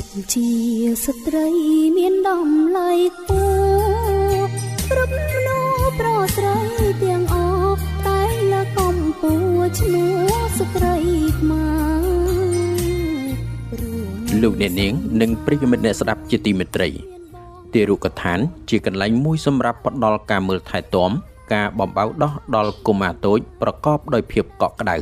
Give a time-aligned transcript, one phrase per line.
[0.00, 0.48] បជា
[1.04, 1.48] ស្ត្រី
[1.96, 2.90] មានដំឡៃ
[3.28, 3.44] គួ
[4.90, 6.56] គ្រប់មនុស្សប្រស្រី
[7.02, 8.22] ទាំងអស់តែ
[8.52, 9.32] លើកំពួ
[9.78, 10.94] ឈ្មោះស្ត្រី
[11.38, 11.68] ខ្មែ
[13.78, 13.80] រ
[14.42, 16.88] លោកអ្នកនាងនិងប្រិយមិត្តអ្នកស្ដាប់ជាទីមេត្រី
[17.72, 18.38] ទីរុកឋាន
[18.70, 21.10] ជាកន្លែងមួយសម្រាប់ផ្ដល់ការមើលថែទាំ
[21.52, 24.96] ការបំបៅដោះដល់កុមារតូចប្រកបដោយភាពកក់ក្ដៅ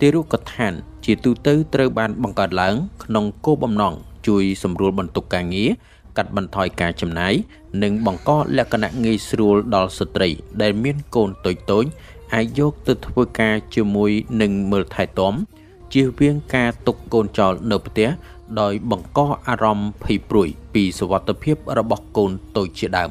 [0.00, 0.72] ទីរុកឋាន
[1.04, 3.94] ជាទូទៅត្រូវបានបង្កើតឡើង ក្នុងគោលបំណង
[4.26, 5.70] ជួយសម្រួលបន្ទុកការងារ
[6.16, 7.34] កាត់បន្ថយការចំណាយ
[7.82, 10.28] និងបង្កលក្ខណៈងាយស្រួលដល់ស្ត្រី
[10.62, 11.84] ដែលមានកូនតូចតូច
[12.34, 14.10] អាចយកទៅធ្វើការជាមួយ
[14.42, 15.34] នឹងមើលថែទាំ
[15.92, 18.08] ជៀសវាងការទុកកូនចោលនៅផ្ទះ
[18.60, 23.08] ដោយបង្កអារម្មណ៍ភ័យព្រួយពីសុវត្ថិភាពរបស់កូនតូចជាដើម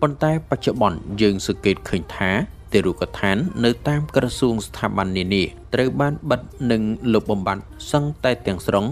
[0.00, 2.30] ប៉ុន្តែបច្ចុប្បន្នយើងសង្កេតឃើញថា
[2.72, 5.42] ទីរូបដ្ឋាននៅតាមក្រសួងស្ថាប័ននានា
[5.74, 6.40] ត្រូវបានបិទ
[6.70, 7.62] និងលុបបំបាត់
[7.92, 8.86] សឹងតែទាំងស្រុង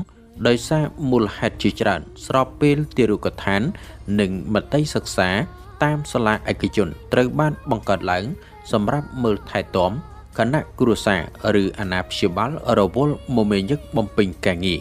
[0.47, 3.63] ដោយសារមូលហេតុជាច្រើន ស្របពេលទីរូបដ្ឋាន
[4.21, 5.31] និងមតិសិក្សា
[5.85, 8.25] តាមសាលាឯកជនត្រូវបានបង្កើតឡើង
[8.73, 9.93] សម្រាប់មើលថែទាំ
[10.39, 11.17] គណៈគ្រួសា
[11.55, 14.81] រឬអាណាព្យាបាលរវល់មមាញឹកបំពេញការងារ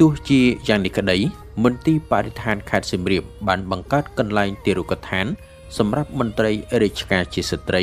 [0.00, 1.18] ទោះជាយ៉ាងនេះក្តី
[1.64, 5.26] មន្ទីរបរិស្ថានខេត្តសៀមរាបបានបង្កើតកន្លែងទីរុកឋាន
[5.78, 7.82] សម្រាប់មន្ត្រីរាជការជាស្ត្រី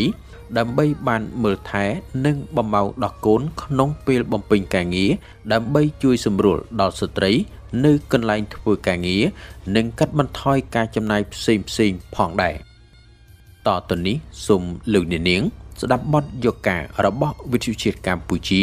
[0.57, 1.85] ដើម្បីបានមើលថែ
[2.25, 5.11] និងបំៅដោះកូនក្នុងពេលបំពេញការងារ
[5.53, 7.31] ដើម្បីជួយសម្រួលដល់ស្ត្រី
[7.85, 9.23] នៅកន្លែងធ្វើការងារ
[9.75, 12.55] និងកាត់បន្ថយការចំណាយផ្សេងផ្សេងផងដែរ
[13.67, 15.41] តទៅនេះសូមលោកអ្នកនាង
[15.81, 18.61] ស្ដាប់បទយកការរបស់វិទ្យុជាតិកម្ពុជា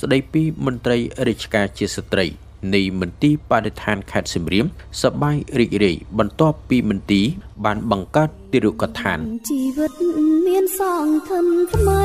[0.00, 2.26] ស្ដីពីមន្ត្រីរាជការជាស្ត្រី
[2.74, 4.66] នៃមន្ទីរបរិស្ថានខេត្តសៀមរាប
[5.02, 7.26] សប្បាយរីករាយបន្ទាប់ពីមន្ទីរ
[7.64, 9.18] បានបង្កើតទីរុក្ខឋាន
[9.50, 9.92] ជីវិត
[10.46, 12.04] មានសង្ឃឹមថ្មី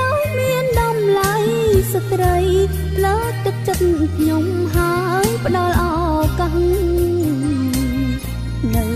[0.00, 1.34] ដោយមានដំឡៃ
[1.92, 2.36] ស្ត្រី
[3.04, 3.84] លើទឹកចិត្ត
[4.16, 4.94] ខ្ញុំហើ
[5.24, 5.84] យផ្ដល់ឱ
[6.38, 6.56] កាស
[8.74, 8.86] នៅ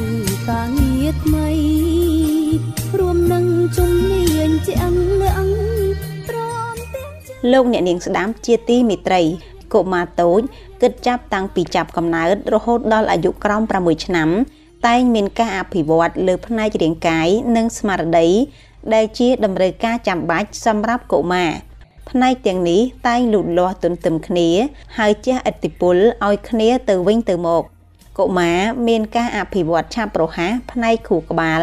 [0.48, 1.48] ការងារថ្មី
[2.98, 3.44] រួមនឹង
[3.76, 5.46] ជំនាញជាអង្លឹង
[6.28, 6.38] ព្រ
[6.74, 7.10] មទាំង
[7.52, 9.22] លោកអ្នកនាងស្ដាប់ជាទីមេត្រី
[9.74, 10.40] កុមារតូច
[10.82, 14.28] គិតចាប់តាំងពីចាប់កំណើតរហូតដល់អាយុក្រោម6ឆ្នាំ
[14.86, 18.28] តែងមានការអភិវឌ្ឍលើផ្នែករាងកាយនិងស្មារតី
[18.94, 21.50] ដែលជាតម្រូវការចាំបាច់សម្រាប់កុមារ
[22.10, 24.48] ផ្នែកទាំងនេះតែងលូតលាស់ទន្ទឹមគ្នា
[24.98, 25.96] ហើយជះឥទ្ធិពល
[26.26, 27.62] ឲ្យគ្នាទៅវិញទៅមក
[28.18, 31.60] កុមារមានការអភិវឌ្ឍឆាប់រហ័សផ្នែកខួរក្បាល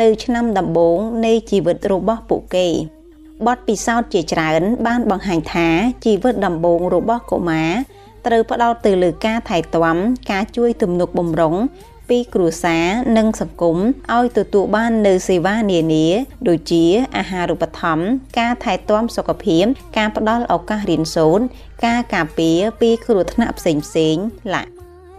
[0.00, 2.68] នៅឆ្នាំដំបូងនៃជីវិតរបស់ពួកគេ
[3.46, 5.68] បទពិសោធន៍ជាច្រើន បានបង្ហាញថា
[6.04, 7.72] ជីវិតដំបូងរបស់កុមារ
[8.26, 9.96] ត្រូវផ្ដោតទៅលើការថែទាំ
[10.30, 11.54] ការជួយទំនុកបំរុង
[12.08, 12.86] ពីគ្រួសារ
[13.16, 13.78] និងសង្គម
[14.14, 16.06] ឲ្យទទួលបាននូវសេវានានា
[16.48, 16.84] ដូចជា
[17.16, 18.04] អាហារូបត្ថម្ភ
[18.38, 19.64] ការថែទាំសុខភាព
[19.96, 21.44] ការផ្ដល់ឱកាសរៀនសូត្រ
[21.86, 24.16] ការការពារពីគ្រោះថ្នាក់ផ្សេងផ្សេង
[24.54, 24.62] ឡា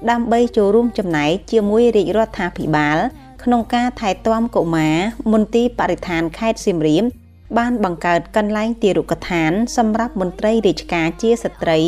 [0.09, 2.97] ដើម្បីចូលរួមចំណែកជាមួយរាជរដ្ឋាភិបាល
[3.44, 4.97] ក្នុងការថែទាំកុមារ
[5.31, 7.03] មន្ទីរបរិស្ថានខេត្តសៀមរាប
[7.58, 11.80] បានបង្កើតកន្លែងទារុកឋាន សម្រាប់មន្ត្រីរាជការជាស្ត្រី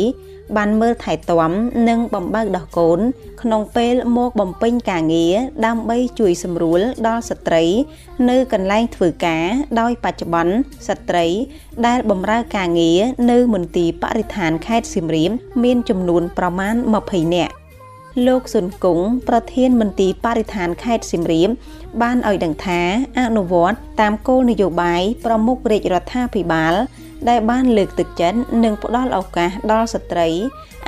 [0.56, 1.52] បានមើលថែទាំ
[1.88, 3.00] និងបំបើកដោះកូន
[3.42, 5.34] ក្នុងពេលមកបំពេញការងារ
[5.66, 7.64] ដើម្បីជួយសម្រួលដល់ស្ត្រី
[8.30, 9.44] នៅកន្លែងធ្វើការ
[9.80, 10.54] ដោយបច្ចុប្បន្ន
[10.88, 11.26] ស្ត្រី
[11.86, 13.00] ដែលបម្រើការងារ
[13.30, 15.30] នៅមន្ទីរបរិស្ថានខេត្តសៀមរាប
[15.64, 16.74] មានចំនួនប្រមាណ
[17.06, 17.54] 20នាក់
[18.24, 21.48] លោកសុនគង់ប្រធានមន្ទីរបរិស្ថានខេត្តសៀមរាប
[22.02, 22.80] បានឲ្យដឹងថា
[23.20, 26.74] អនុវត្តតាមគោលនយោបាយប្រមុខរាជរដ្ឋាភិបាល
[27.28, 30.28] ដែលបានលើកទឹកចិត្តនិងផ្ដល់ឱកាសដល់ស្ត្រី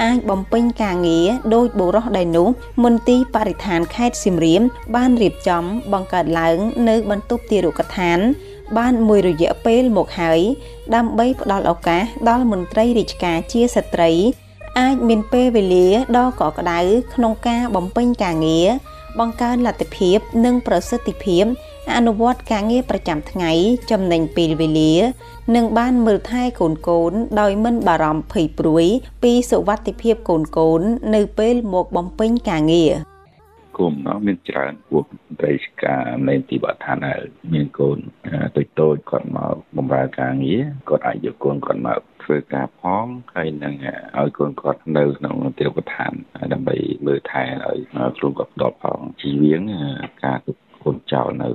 [0.03, 2.49] អាចបំពេញការងារដោយបុរសដែរនោះ
[2.85, 4.63] មន្ទីរបរិស្ថានខេត្តសៀមរាប
[4.97, 6.57] បានរៀបចំបង្កើតឡើង
[6.89, 8.19] នៅបន្ទប់ទារុកដ្ឋាន
[8.79, 10.41] បានមួយរយៈពេលមកហើយ
[10.95, 14.13] ដើម្បីផ្ដល់ឱកាសដល់មន្ត្រីរាជការជាស្ត្រី
[14.79, 16.81] អាចមានពេលវេលាដ៏កក់ក្ដៅ
[17.15, 18.69] ក្នុងការបំពេញការងារ
[19.19, 21.45] បង្កើនលទ្ធភាព និងប្រសិទ្ធភាព
[21.97, 23.53] អនុវត្តការងារប្រចាំថ្ងៃ
[23.91, 24.95] ចំណេញពេលវេលា
[25.55, 28.85] និងបានមើលថែកូនកូន ដោយមិនបារម្ភភ័យព្រួយ
[29.23, 30.81] ពីសុវត្ថិភាពកូនកូន
[31.15, 32.93] នៅពេលមកបំពេញការងារ
[33.79, 35.05] គុំនោះមានច្រើនពួក
[35.41, 35.97] ត្រីឆ្កា
[36.29, 37.23] នៃទីបឋានហើយ
[37.53, 37.99] មានកូន
[38.57, 43.75] តូចតូចគាត់មកបម្រើការងារគាត់អាចយកកូនគាត់មក ធ្វើការផងហើយនឹង
[44.19, 46.13] ឲ្យកូនគាត់នៅក្នុងទីបឋាន
[46.53, 46.77] ដើម្បី
[47.07, 47.79] មើលថែឲ្យ
[48.19, 49.61] ខ្លួនគាត់ផ្ទាល់ផងជីវៀង
[50.25, 51.51] ការទុកកូនចោលនៅ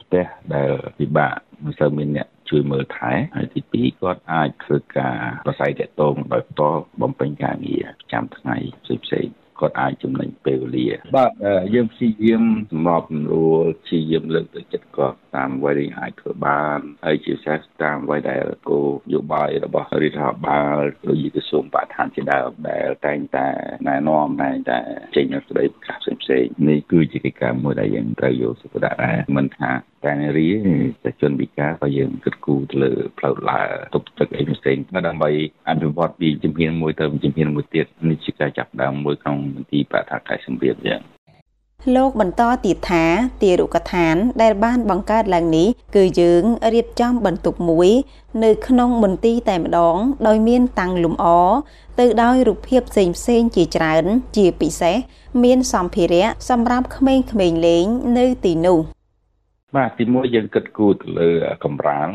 [0.00, 1.34] ផ្ទះដែលពិបាក
[1.64, 9.26] មិនសូវមានអ្នកជួយមើលថែហើយទី2គាត់អាចធ្វើការប្រស័យតាក់ទងដោយផ្ទាល់បំពេញការងារប្រចាំថ្ងៃផ្សេងផ្សេង
[9.60, 11.30] គាត់អាចចំណេញពេលវេលាបាទ
[11.74, 20.76] យើងព្យាយាមសម្របសម្រួលព្យាយាមលើកទឹកចិត្ត គាត់តាមអ្វីដែលអាចធ្វើបានហើយជាពិសេសតាមអ្វីដែលគោលយោបាយរបស់រដ្ឋាភិបាល
[21.08, 23.46] ដូចជាក្រសួងបរិស្ថានជាដើមដែលតែងតែ
[23.88, 24.78] ណែនាំតែងតែ
[25.16, 29.70] ចេញនូវស្ដីប្រកាសផ្សេងៗនេះគឺជាកិច្ចការមួយដែលយើងត្រូវយកសុខដាក់ដែរមិនថា
[30.04, 30.48] តែនារី
[31.04, 35.30] តែជនពិការក៏យើងគិតគូរទៅលើផ្លូវដើរទុកទឹកអីផ្សេងដើម្បី
[35.68, 41.17] អភិវឌ្ឍពីជំហានមួយទៅជំហានមួយទៀតនេះជាការចាប់ដើមមួយក្នុងមន្ទីរបរិស្ថានខេត្តសៀមរាបយ៉ាង
[41.96, 43.04] លោកបន្តទៀតថា
[43.42, 46.42] ទារុកឋានដែលបានបង្កើតឡើងនេះគឺយើង
[46.74, 47.90] រៀបចំបន្ទប់មួយ
[48.44, 49.96] នៅក្នុងមន្ទីរតែម្ដង
[50.26, 51.26] ដោយមានតាំងលំអ
[52.00, 54.04] ទៅដោយរូបភាពផ្សេងផ្សេងជាច្រើន
[54.36, 54.96] ជាពិសេស
[55.44, 57.86] មានសម្ភារៈសម្រាប់ក្មេងៗលេង
[58.18, 58.78] នៅទីនោះ
[59.76, 61.30] បាទទីមួយយើងគិតគូរទៅលើ
[61.64, 62.08] កម្រាល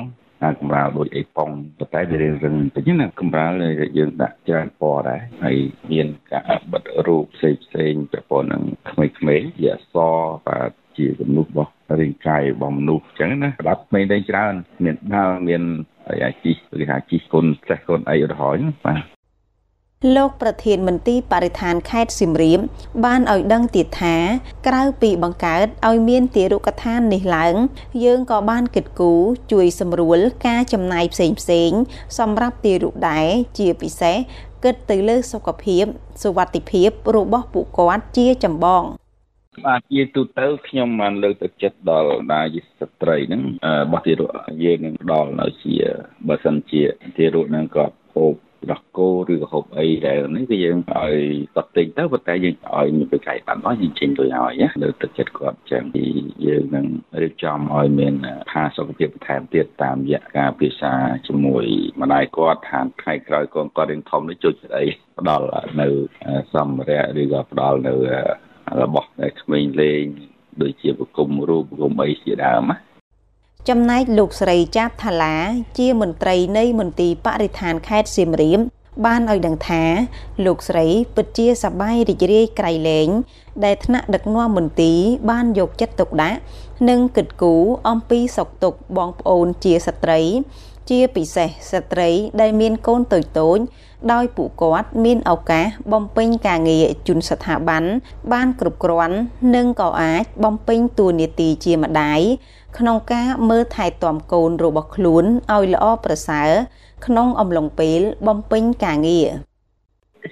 [0.43, 3.51] អាកម្រាលដូចអីប៉ុងប៉ុន្តែវារឹងរឹងទៅណាកម្រាល
[3.97, 5.57] យើងដាក់ច្រើនពណ៌ដែរហើយ
[5.91, 10.15] មានការបិទរូបផ្សេងផ្សេងប្រព័ន្ធនឹងក្មេងៗជាអក្សរ
[10.47, 14.53] បាទជាគំនុះរបស់រាងកាយរបស់មនុស្សអញ្ចឹងណាសម្រាប់ក្មេងតែច្រើន
[14.83, 15.63] មានដើមមាន
[16.25, 19.01] អាជីគេថាជីគុណសេះគុណអីឧទាហរណ៍បាទ
[20.15, 22.59] លោកប្រធានមន្ទីរបរិស្ថានខេត្តសៀមរាប
[23.05, 24.17] បានឲ្យដឹងទៀតថា
[24.67, 27.55] ក្រៅពីបង្កើតឲ្យមានទារុកឋាននេះឡើង
[28.03, 29.21] យើងក៏បានគិតគូរ
[29.51, 31.71] ជួយសម្រួលការចំណាយផ្សេងផ្សេង
[32.19, 33.27] សម្រាប់ទារុដែរ
[33.57, 34.17] ជាពិសេស
[34.63, 35.83] គិតទៅលើសុខភាព
[36.23, 38.83] សុវត្ថិភាពរបស់ពួកគាត់ជាចម្បង
[39.65, 43.43] បាទជាទូទៅខ្ញុំបានលើកទឹកចិត្តដល់ដាយស្ត្រីហ្នឹង
[43.83, 44.27] របស់ទារុ
[44.63, 45.75] យើងនឹងផ្ដល់នៅជា
[46.27, 46.81] បើសិនជា
[47.17, 47.85] ទារុហ្នឹងក៏
[48.15, 48.33] ហូប
[48.71, 51.15] ដោះគោឬក៏ហូបអីដែលនេះគឺយើងឲ្យ
[51.55, 56.03] គាត់ទិញទៅប៉ុន្តែយើងឲ្យមានបកាយបានមកយើងចេញលុយឲ្យណាលើទឹកចិត្តគាត់ចឹងពី
[56.45, 56.85] យើងនឹង
[57.21, 58.13] រៀបចំឲ្យមាន
[58.51, 60.93] ផាសុខភាពបន្ថែមទៀតតាមរយៈការភាសា
[61.27, 61.65] ជាមួយ
[62.01, 64.81] ម្ដាយគាត់ថាថ្ងៃក្រោយកូនគាត់រៀងធំនេះជួយស្ដី
[65.19, 65.47] ផ្ដល់
[65.81, 65.87] នៅ
[66.53, 67.93] សម្ភារៈឬក៏ផ្ដល់នៅ
[68.81, 70.03] របស់ដែលក្មេងលេង
[70.61, 72.92] ដូចជាប្រគំរូបប្រគំអីជាដើមណា
[73.69, 75.35] ចំណែកលោកស្រីចាបថាឡា
[75.77, 78.59] ជាមន្ត្រីនៃមន្ទីរបរិស្ថានខេត្តសៀមរាប
[79.05, 79.83] បានឲ្យដឹងថា
[80.45, 83.09] លោកស្រីពិតជាសប្បាយរីករាយក្រៃលែង
[83.65, 84.99] ដែលថ្នាក់ដឹកនាំមន្ទីរ
[85.29, 86.39] បានយកចិត្តទុកដាក់
[86.89, 90.21] និងគិតគូរអំពីសុខទុក្ខបងប្អូនជាស្ត្រី
[90.89, 92.09] ជាពិសេសស្ត្រី
[92.41, 93.59] ដែលមានកូនតូចតូច
[94.11, 97.83] ដោយពួកគាត់មានឱកាសបំពេញការងារជូនស្ថាប័ន
[98.33, 99.17] បានគ្រប់គ្រាន់
[99.55, 102.19] និងក៏អាចបំពេញតួនាទីជាម្ដាយ
[102.77, 105.23] ក្នុងការមើលថែទាំកូនរបស់ខ្លួន
[105.53, 106.49] ឲ្យល្អប្រសើរ
[107.05, 109.29] ក្នុងអំឡុងពេលបំពេញការងារ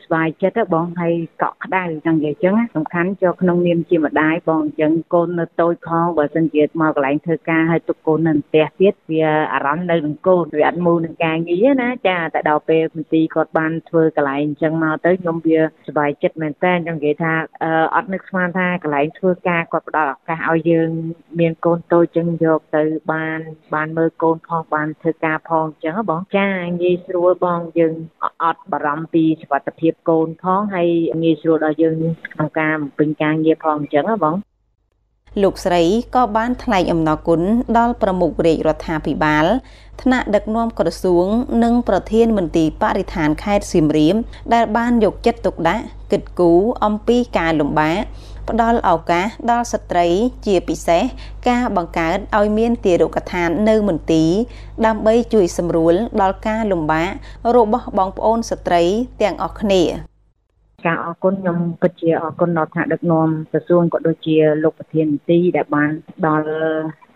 [0.03, 9.23] ស្វាយចិត្តបងហើយកក់ក្ដៅចឹងនិយាយចឹងសំខាន់ចូលក្នុងនាមជាម្ដាយបងអញ្ចឹងកូននៅតូចផងបើសិនជាមកកន្លែងធ្វើការហើយទុកកូននៅផ្ទះទៀតវា
[9.53, 17.33] អារម្មណ៍នៅនឹងកូនវាអត់មូលនឹងការងារណាចាតែដល់ពេលមន្ទីរគាត់បានធ្វើកន្លែងអញ្ចឹងមកទៅខ្ញុំវាសប្បាយចិត្តមែនតើចឹងនិយាយថា
[17.95, 20.89] អត់នឹកស្មានថាកន្លែងធ្វើការគាត់ផ្ដល់ឱកាសឲ្យយើង
[21.39, 22.83] មានកូនតូចចឹងយកទៅ
[23.13, 23.39] បាន
[23.73, 26.49] បានមើលកូនផងបានធ្វើការផងអញ្ចឹងបងចា
[26.81, 27.93] ងាយស្រួលបងយើង
[28.43, 30.88] អត់បារម្ភពីសុខភាពភាពកូនផងហើយ
[31.24, 31.95] ងាយស្រួលដល់យើង
[32.33, 34.36] ក្នុងការបំពេញការងារផងអញ្ចឹងហ៎បង
[35.44, 35.83] លោកស្រី
[36.16, 37.42] ក៏បានថ្លែងអំណរគុណ
[37.78, 39.45] ដល់ប្រមុខរាជរដ្ឋាភិបាល
[40.01, 41.28] ថ្នាក់ដឹកនាំក្រសួង
[41.63, 44.16] និងប្រធានមន្ទីរបរិស្ថានខេត្តសៀមរាប
[44.54, 48.00] ដែលបានយកចិត្តទុកដាក់គិតគូរអំពីការលំបាក
[48.49, 50.07] ផ្ដល់ឱកាសដល់ស្ត្រី
[50.45, 51.03] ជាពិសេស
[51.49, 54.31] ការបង្កើតឲ្យមានទារុកឋាននៅមន្ទីរ
[54.86, 57.10] ដើម្បីជួយសម្រួលដល់ការលំបាក
[57.55, 58.83] របស់បងប្អូនស្ត្រី
[59.21, 59.83] ទាំងអស់គ្នា
[60.88, 65.91] ការអរគុណខ្ញុំពិតជាអរគុណដល់ថ្នាក់ដឹកនាំក្រសួងក៏ដូចជាលោកប្រធានមន្ទីរដែលបាន
[66.27, 66.48] ដល់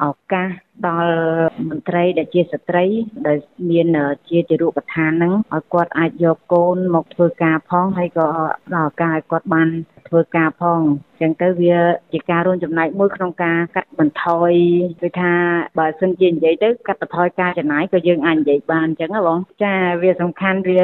[0.04, 0.50] ឱកាស
[0.88, 1.14] ដល់
[1.70, 2.86] មន្ត្រីដែលជាស្ត្រី
[3.28, 3.38] ដែល
[3.70, 3.88] មាន
[4.30, 8.28] ជាទារុកឋានហ្នឹងឲ្យគាត់អាចយកកូនមកធ្វើការផងហើយក៏
[8.74, 9.70] ដល់ឱកាសឲ្យគាត់បាន
[10.08, 11.78] ធ្វើការផងអញ្ចឹងទៅវា
[12.14, 14.52] ជាការរួមចំណែកមួយក្នុងការកាត់បន្ថយ
[15.02, 15.34] គឺថា
[15.78, 20.82] បើសិនជានិយាយទៅកាត់បន្ថយការចំណាយក៏យើងអាចនិយាយបានអញ្ចឹងហ៎បងចាវាសំខាន់វា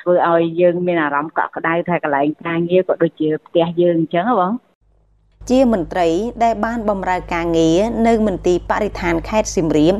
[0.00, 4.52] ធ្វើឲ្យយើងមានអារម្មណ៍កក់ក្ដៅថាកន្លែងការងារក៏ដូចជាផ្ទះយើងអញ្ចឹងហ៎បង
[5.50, 6.08] ជាមន្ត្រី
[6.44, 9.94] ដែលបានបម្រើការងារនៅមន្ទីរបរិស្ថានខេត្តសៀមរាប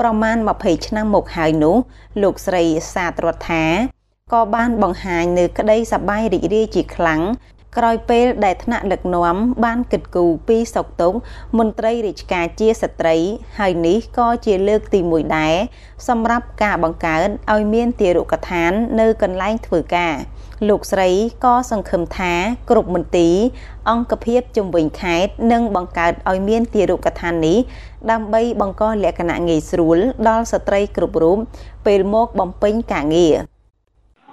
[0.00, 1.76] ប្រមាណ20ឆ្នាំមកហើយនោះ
[2.22, 2.64] លោកស្រី
[2.94, 3.64] សាទរដ្ឋា
[4.32, 7.20] ក៏បានបង្ហាញនៅក្តីសប្បាយរីករាយជាខ្លាំង
[7.78, 11.12] ក្រោយពេលដែលថ្នាក់ដឹកនាំបានគិតគូរពីសុកទុក
[11.58, 13.16] មន្ត្រីរាជការជាស្ត្រី
[13.58, 15.54] ហើយនេះក៏ជាលើកទី1ដែរ
[16.08, 20.14] សម្រាប់ការបង្កើតឲ្យមានទារុកឋាននៅកន្លែងធ្វើការ
[20.68, 21.10] លោកស្រី
[21.44, 22.32] ក៏សង្ឃឹមថា
[22.70, 23.36] គ្រប់មន្ទីរ
[23.90, 27.58] អង្គភាពជំវិញខេត្តនឹងបង្កើតឲ្យមានទារុកឋាននេះ
[28.10, 29.98] ដើម្បីបង្កលក្ខណៈងាយស្រួល
[30.28, 31.38] ដល់ស្ត្រីគ្រប់រូប
[31.86, 33.59] ពេលមកបំពេញការងារ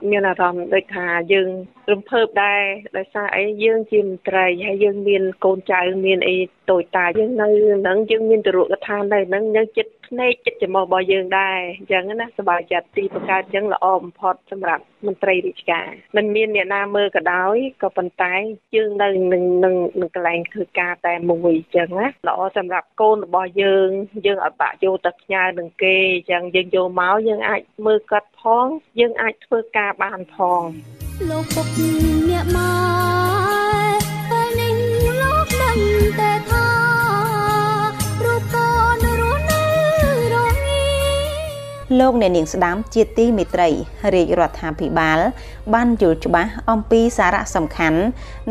[0.10, 1.50] មានអារម្មណ៍ដូចថាយើង
[1.92, 2.62] រំភើបដែរ
[2.98, 6.38] ដោយសារអីយើងជាមន្ត្រីហើយយើងមានកូនចៅមានអី
[6.70, 15.88] តូចតាចយើងនៅហ្នឹងយើងមានទរកថានៅហ្នឹងយើងចិត្ត ភ្នែកចិត្តច្រមុះរបស់យើងដែរអញ្ចឹងណាសប្បាយចិត្តទីបង្កើតអញ្ចឹងល្អបំផុតសម្រាប់មន្ត្រីរាជការ
[16.18, 18.34] មិនមានអ្នកណាមើលក៏ដោយក៏ប៉ុន្តែ
[18.76, 23.90] យើងនៅនឹងនឹងនឹងកន្លែងធ្វើការតែមួយអញ្ចឹងណាល្អសម្រាប់កូនរបស់យើង
[24.26, 28.66] យើងឲ្យបាក់យកទៅផ្ញើនឹងគេអញ្ចឹងយើងយកមកយើងអាចមើលគាត់ផង
[29.00, 30.64] យើងអាចធ្វើការបានផង
[31.30, 31.68] លោកពុក
[32.30, 32.70] អ្នកម៉ែ
[33.12, 33.17] ពេ
[42.08, 43.70] លោកអ្នកនាងស្ដាប់ជាទីមេត្រី
[44.14, 45.20] រាជរដ្ឋាភិបាល
[45.74, 48.02] បានយល់ច្បាស់អំពីសារៈសំខាន់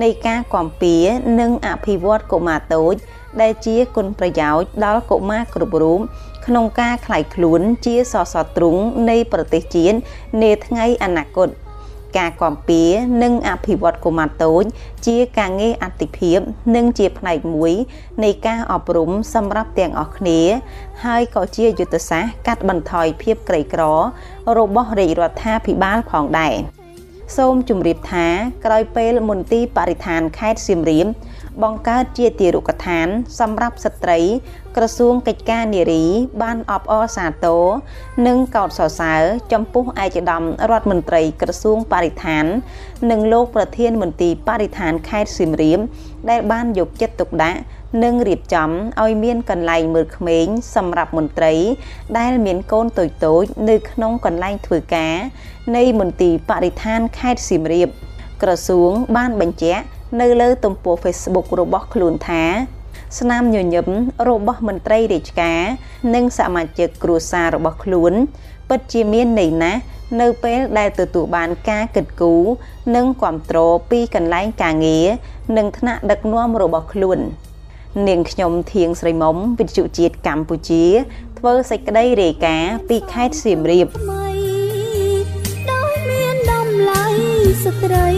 [0.02, 0.94] នៃការគាំពៀ
[1.40, 2.94] និងអភិវឌ្ឍកុមារតូច
[3.40, 6.00] ដែលជាគុណប្រយោជន៍ដល់កុមារគ្រប់រូប
[6.46, 8.76] ក្នុងការខ្លាយខ្លួនជាសសរទ្រូង
[9.10, 9.96] នៃប្រទេសជាតិ
[10.42, 11.48] នាថ្ងៃអនាគត។
[12.18, 12.82] ការគាំពៀ
[13.22, 14.64] និងអភិវឌ្ឍកុមារតូច
[15.06, 16.38] ជាការងារអតិភិប
[16.74, 17.72] និងជាផ្នែកមួយ
[18.24, 20.40] នៃការអប់រំសម្រាប់ទាំងអស់គ្នា
[21.04, 23.82] ហើយក៏ជាយុទ្ធសាស្ត្រកាត់បន្ថយភាពក្រីក្រ
[24.58, 26.54] របស់រាជរដ្ឋាភិបាលផងដែរ
[27.36, 28.26] សូមជម្រាបថា
[28.64, 31.06] ក្រោយពេលមន្ទីរបរិស្ថានខេត្តសៀមរាប
[31.64, 33.08] បង្កើតជាទីរុក្ខដ្ឋាន
[33.40, 34.18] សម្រាប់ស្ត្រី
[34.76, 36.04] ក្រសួងកិច្ចការនារី
[36.42, 37.64] បានអបអរសាទរ
[38.26, 39.22] និងកោតសរសើរ
[39.52, 42.44] ចំពោះឯកឧត្តមរដ្ឋមន្ត្រីក្រសួងបរិស្ថាន
[43.10, 45.78] និងលោកប្រធានមន្ទីរបរិស្ថានខេត្តសៀមរាប
[46.30, 47.58] ដែលបានយកចិត្តទុកដាក់
[48.04, 48.70] និងរៀបចំ
[49.02, 51.54] ឲ្យមានកន្លែងមើលក្មេងសម្រាប់មន្ត្រី
[52.18, 55.14] ដែលមានកូនតូចតូចនៅក្នុងកន្លែងធ្វើការ
[55.76, 57.88] នៃមន្ទីរបរិស្ថានខេត្តសៀមរាប
[58.42, 59.84] ក្រសួងបានបញ្ជាក់
[60.20, 62.44] នៅលើទំព័រ Facebook របស់ខ្លួនថា
[63.18, 63.88] ស្នាមញញឹម
[64.28, 65.60] របស់មន្ត្រីរាជការ
[66.14, 68.12] និងសមាជិកគ្រួសាររបស់ខ្លួន
[68.68, 69.80] ពិតជាមានន័យណាស់
[70.20, 72.44] នៅពេលដែលទទួលបានការគិតគូរ
[72.96, 75.06] និងគ្រប់គ្រងពីកន្លែងការងារ
[75.56, 77.18] និងថ្នាក់ដឹកនាំរបស់ខ្លួន
[78.08, 80.84] នាងខ្ញុំធៀងស្រីមុំវិទ្យុជាតិកម្ពុជា
[81.38, 83.86] ធ្វើសេចក្តីរាយការណ៍ពីខេត្តសៀមរាប
[85.70, 87.06] ដោយមានដំឡៃ
[87.64, 88.08] ស្ត្រី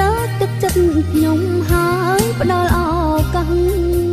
[0.00, 1.88] លើទឹក ចិត្តខ្ញុំហើ
[2.20, 2.78] យផ្ដល់ឱ
[3.34, 4.09] កាស